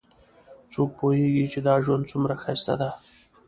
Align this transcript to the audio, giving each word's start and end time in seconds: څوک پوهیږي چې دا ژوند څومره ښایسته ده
څوک 0.71 0.89
پوهیږي 0.99 1.45
چې 1.53 1.59
دا 1.67 1.75
ژوند 1.85 2.03
څومره 2.11 2.35
ښایسته 2.41 2.73
ده 2.81 2.89